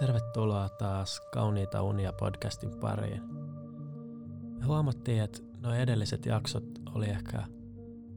[0.00, 3.22] Tervetuloa taas Kauniita unia podcastin pariin.
[4.58, 7.42] Me huomattiin, että nuo edelliset jaksot oli ehkä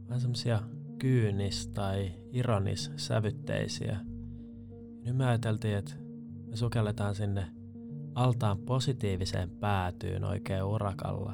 [0.09, 0.59] vähän semmosia
[0.99, 3.97] kyynis- tai ironis-sävytteisiä.
[5.05, 5.93] Nyt me ajateltiin, että
[6.47, 7.47] me sukelletaan sinne
[8.15, 11.33] altaan positiiviseen päätyyn oikein urakalla.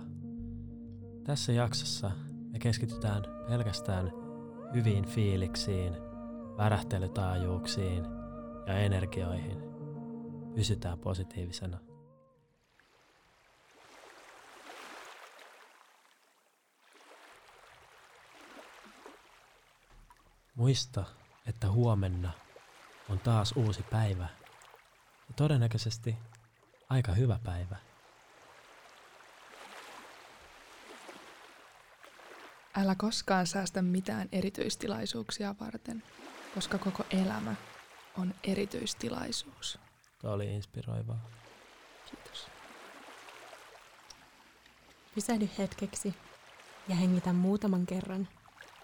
[1.23, 2.11] Tässä jaksossa
[2.51, 4.11] me keskitytään pelkästään
[4.73, 5.93] hyviin fiiliksiin,
[6.57, 8.05] värähtelytaajuuksiin
[8.67, 9.78] ja energioihin.
[10.55, 11.77] Pysytään positiivisena.
[20.55, 21.05] Muista,
[21.45, 22.31] että huomenna
[23.09, 24.27] on taas uusi päivä
[25.27, 26.15] ja todennäköisesti
[26.89, 27.75] aika hyvä päivä.
[32.77, 36.03] Älä koskaan säästä mitään erityistilaisuuksia varten,
[36.55, 37.55] koska koko elämä
[38.17, 39.88] on erityistilaisuus.
[40.21, 41.25] Tämä oli inspiroivaa.
[42.09, 42.47] Kiitos.
[45.15, 46.15] Pysähdy hetkeksi
[46.87, 48.27] ja hengitä muutaman kerran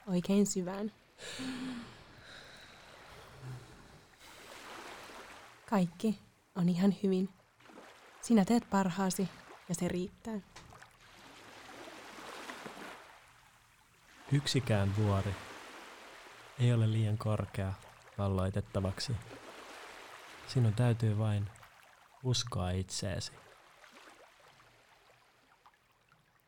[0.07, 0.91] oikein syvään.
[5.69, 6.19] Kaikki
[6.55, 7.29] on ihan hyvin.
[8.21, 9.29] Sinä teet parhaasi
[9.69, 10.39] ja se riittää.
[14.31, 15.35] Yksikään vuori
[16.59, 17.73] ei ole liian korkea
[18.17, 19.11] valloitettavaksi.
[20.47, 21.49] Sinun täytyy vain
[22.23, 23.31] uskoa itseesi.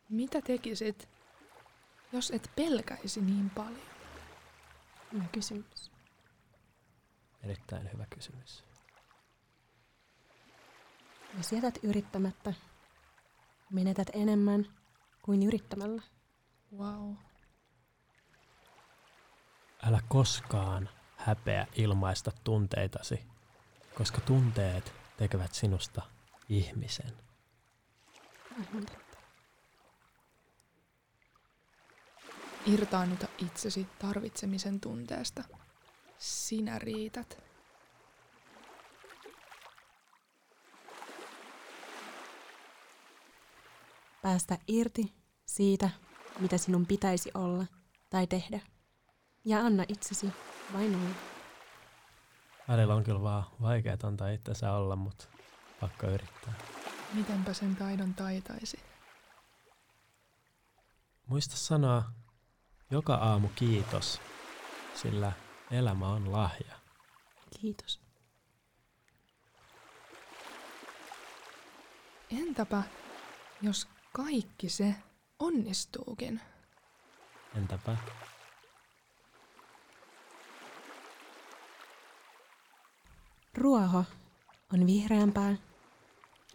[0.09, 1.09] Mitä tekisit,
[2.12, 3.88] jos et pelkäisi niin paljon?
[5.14, 5.92] Hyvä kysymys.
[7.44, 8.64] Erittäin hyvä kysymys.
[11.38, 12.53] Jos jätät yrittämättä,
[13.72, 14.66] menetät enemmän
[15.22, 16.02] kuin yrittämällä.
[16.78, 17.14] Wow.
[19.84, 23.37] Älä koskaan häpeä ilmaista tunteitasi,
[23.98, 26.02] koska tunteet tekevät sinusta
[26.50, 27.14] ihmisen.
[32.66, 35.44] Irtaannuta itsesi tarvitsemisen tunteesta.
[36.18, 37.44] Sinä riität.
[44.22, 45.14] Päästä irti
[45.46, 45.90] siitä,
[46.40, 47.66] mitä sinun pitäisi olla
[48.09, 48.59] tai tehdä.
[49.46, 50.28] Ja anna itsesi
[50.74, 51.37] vain olla.
[52.67, 55.28] Välillä on kyllä vaan vaikea antaa itsensä olla, mutta
[55.79, 56.53] pakko yrittää.
[57.13, 58.79] Mitenpä sen taidon taitaisi?
[61.28, 62.03] Muista sanoa
[62.91, 64.22] joka aamu kiitos,
[64.95, 65.31] sillä
[65.72, 66.75] elämä on lahja.
[67.61, 68.00] Kiitos.
[72.31, 72.84] Entäpä,
[73.61, 74.95] jos kaikki se
[75.39, 76.41] onnistuukin?
[77.55, 77.97] Entäpä
[83.57, 84.03] Ruoho
[84.73, 85.56] on vihreämpää,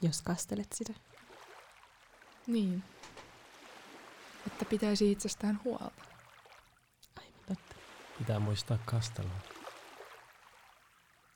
[0.02, 0.92] jos kastelet sitä.
[2.46, 2.82] Niin.
[4.46, 6.04] Että pitäisi itsestään huolta.
[7.18, 7.74] Aivan totta.
[8.18, 9.34] pitää muistaa kastella?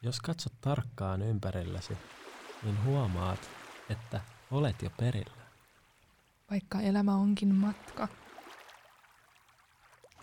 [0.02, 1.98] Jos katsot tarkkaan ympärillesi,
[2.62, 3.50] niin huomaat,
[3.90, 5.46] että olet jo perillä.
[6.50, 8.08] Vaikka elämä onkin matka,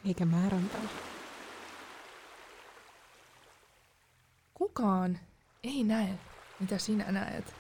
[0.06, 0.82] Eikä määränpää.
[4.54, 5.20] kukaan
[5.64, 6.20] ei näe,
[6.60, 7.56] mitä sinä näet,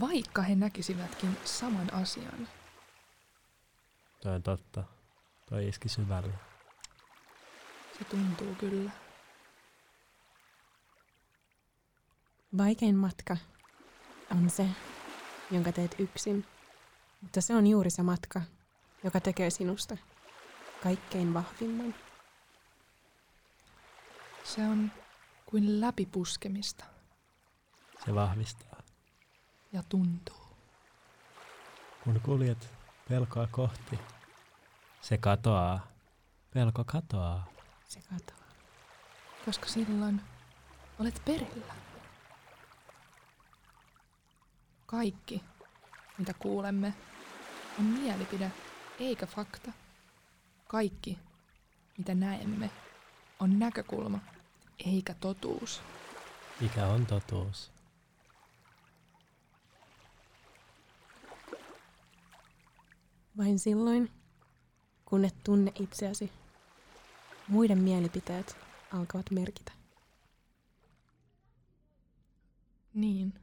[0.00, 2.48] vaikka he näkisivätkin saman asian.
[4.22, 4.84] Toi on totta.
[5.48, 6.34] Toi iski syvälle.
[7.98, 8.90] Se tuntuu kyllä.
[12.56, 13.36] Vaikein matka
[14.30, 14.68] on se,
[15.50, 16.46] jonka teet yksin,
[17.20, 18.42] mutta se on juuri se matka,
[19.04, 19.96] joka tekee sinusta
[20.82, 21.94] kaikkein vahvimman.
[24.44, 24.92] Se on
[25.46, 26.84] kuin läpipuskemista
[28.08, 28.82] Se vahvistaa.
[29.72, 30.46] ja tuntuu.
[32.04, 32.68] Kun kuljet
[33.08, 33.98] pelkoa kohti,
[35.00, 35.86] se katoaa.
[36.54, 37.46] Pelko katoaa.
[37.84, 38.50] Se katoaa.
[39.44, 40.20] koska silloin
[40.98, 41.74] olet perillä.
[44.86, 45.44] Kaikki,
[46.18, 46.94] mitä kuulemme,
[47.78, 48.52] on mielipide
[49.00, 49.72] eikä fakta.
[50.66, 51.18] Kaikki,
[51.98, 52.70] mitä näemme,
[53.40, 54.18] on näkökulma
[54.86, 55.82] eikä totuus.
[56.60, 57.77] Mikä on totuus?
[63.38, 64.10] Vain silloin,
[65.04, 66.32] kun et tunne itseäsi,
[67.48, 68.56] muiden mielipiteet
[68.92, 69.72] alkavat merkitä.
[72.94, 73.34] Niin.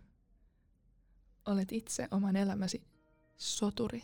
[1.46, 2.84] Olet itse oman elämäsi
[3.38, 4.04] soturi.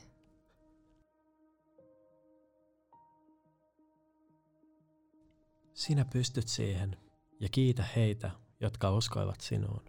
[5.74, 6.98] Sinä pystyt siihen
[7.40, 9.86] ja kiitä heitä, jotka uskoivat sinuun.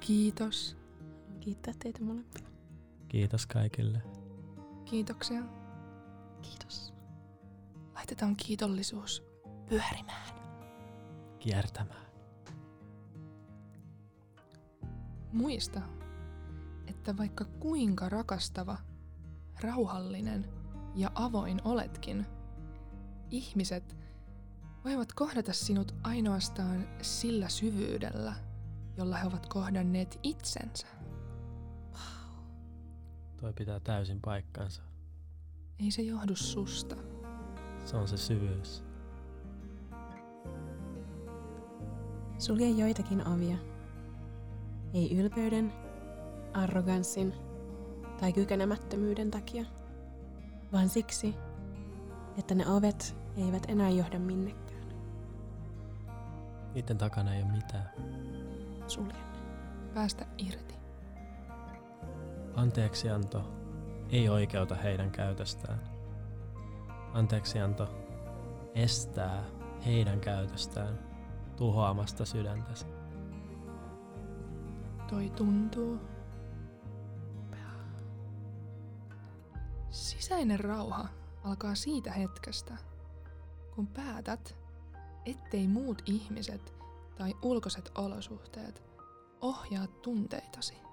[0.00, 0.76] Kiitos.
[1.40, 2.46] Kiittää teitä molempia.
[3.08, 4.23] Kiitos kaikille.
[4.84, 5.42] Kiitoksia.
[6.42, 6.94] Kiitos.
[7.94, 9.22] Laitetaan kiitollisuus
[9.68, 10.34] pyörimään.
[11.38, 12.04] Kiertämään.
[15.32, 15.80] Muista,
[16.86, 18.76] että vaikka kuinka rakastava,
[19.60, 20.48] rauhallinen
[20.94, 22.26] ja avoin oletkin,
[23.30, 23.96] ihmiset
[24.84, 28.34] voivat kohdata sinut ainoastaan sillä syvyydellä,
[28.96, 30.86] jolla he ovat kohdanneet itsensä.
[33.44, 34.82] Toi pitää täysin paikkansa.
[35.78, 36.96] Ei se johdu susta.
[37.84, 38.84] Se on se syvyys.
[42.38, 43.56] Sulje joitakin ovia.
[44.94, 45.72] Ei ylpeyden,
[46.52, 47.34] arroganssin
[48.20, 49.64] tai kykenemättömyyden takia,
[50.72, 51.34] vaan siksi,
[52.38, 54.88] että ne ovet eivät enää johda minnekään.
[56.74, 57.90] Niiden takana ei ole mitään.
[58.86, 59.38] Sulje ne.
[59.94, 60.83] Päästä irti.
[62.56, 63.42] Anteeksianto
[64.10, 65.80] ei oikeuta heidän käytöstään.
[67.12, 67.88] Anteeksianto
[68.74, 69.44] estää
[69.86, 70.98] heidän käytöstään
[71.56, 72.86] tuhoamasta sydäntäsi.
[75.10, 76.00] Toi tuntuu.
[79.90, 81.08] Sisäinen rauha
[81.44, 82.76] alkaa siitä hetkestä,
[83.74, 84.56] kun päätät,
[85.26, 86.74] ettei muut ihmiset
[87.16, 88.82] tai ulkoiset olosuhteet
[89.40, 90.83] ohjaa tunteitasi.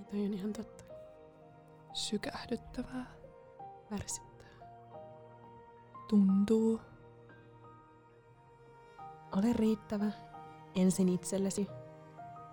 [0.00, 0.84] Ei toi on ihan totta.
[1.92, 3.06] Sykähdyttävää.
[3.90, 4.48] Värsyttää.
[6.08, 6.80] Tuntuu.
[9.36, 10.06] Ole riittävä
[10.74, 11.66] ensin itsellesi.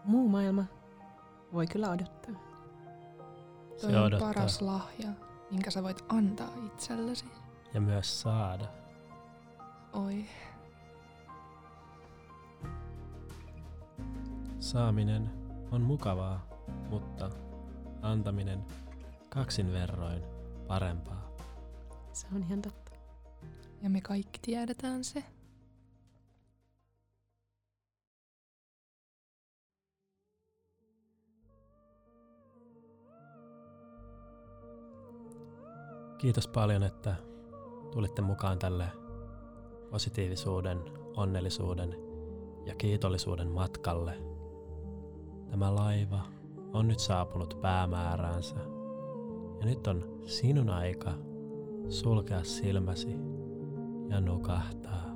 [0.04, 0.66] Muu maailma
[1.54, 2.34] voi kyllä odottaa.
[3.70, 4.28] Toi Se on odottaa.
[4.34, 5.10] paras lahja,
[5.52, 7.26] minkä sä voit antaa itsellesi.
[7.74, 8.66] Ja myös saada.
[9.94, 10.26] Oi,
[14.60, 15.30] Saaminen
[15.72, 16.47] on mukavaa,
[16.90, 17.30] mutta
[18.02, 18.66] antaminen
[19.30, 20.24] kaksin verroin
[20.68, 21.32] parempaa.
[22.14, 22.92] Se on ihan totta.
[23.82, 25.24] ja me kaikki tiedetään se.
[36.18, 37.16] Kiitos paljon, että
[37.92, 38.86] tulitte mukaan tälle
[39.92, 40.80] positiivisuuden,
[41.16, 41.96] onnellisuuden
[42.66, 44.18] ja kiitollisuuden matkalle.
[45.50, 46.37] Tämä laiva
[46.78, 48.56] on nyt saapunut päämääräänsä.
[49.60, 51.14] Ja nyt on sinun aika
[51.90, 53.16] sulkea silmäsi
[54.10, 55.07] ja nukahtaa.